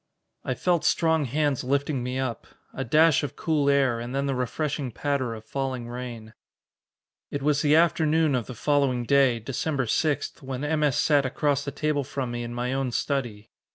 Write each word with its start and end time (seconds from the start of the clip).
I 0.43 0.55
felt 0.55 0.83
strong 0.83 1.25
hands 1.25 1.63
lifting 1.63 2.01
me 2.01 2.17
up. 2.17 2.47
A 2.73 2.83
dash 2.83 3.21
of 3.21 3.35
cool 3.35 3.69
air, 3.69 3.99
and 3.99 4.15
then 4.15 4.25
the 4.25 4.33
refreshing 4.33 4.91
patter 4.91 5.35
of 5.35 5.45
falling 5.45 5.87
rain. 5.87 6.33
It 7.29 7.43
was 7.43 7.61
the 7.61 7.75
afternoon 7.75 8.33
of 8.33 8.47
the 8.47 8.55
following 8.55 9.03
day, 9.03 9.37
December 9.37 9.85
6, 9.85 10.41
when 10.41 10.63
M. 10.63 10.81
S. 10.81 10.97
sat 10.97 11.23
across 11.23 11.63
the 11.63 11.71
table 11.71 12.03
from 12.03 12.31
me 12.31 12.41
in 12.41 12.51
my 12.51 12.73
own 12.73 12.91
study. 12.91 13.51